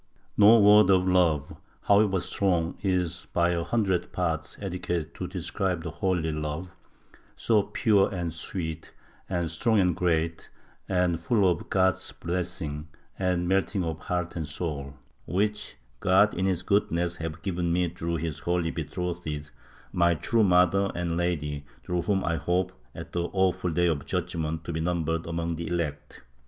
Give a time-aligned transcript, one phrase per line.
[0.45, 5.91] —"No word of love, however strong, is by a hundredth part adequate to describe the
[5.91, 6.71] holy love,
[7.35, 8.93] so pui'e and sweet
[9.29, 10.49] and strong and great
[10.89, 12.87] and full of God's blessing
[13.19, 14.95] and melting of heart and soul,
[15.27, 19.51] which God in his goodness has given me through His holy betrothed,
[19.93, 24.63] my true Mother and Lady, through whom I hope, at the awful Day of Judgement,
[24.63, 26.23] to be numbered among the elect.